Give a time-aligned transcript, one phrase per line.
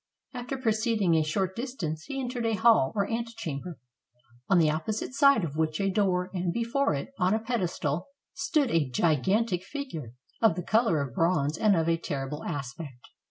[0.33, 3.77] After proceeding a short distance, he entered a hall or antechamber,
[4.49, 8.07] on the opposite side of which was a door, and before it, on a pedestal,
[8.33, 13.09] stood a gigantic figure, of the color of bronze and of a terrible aspect.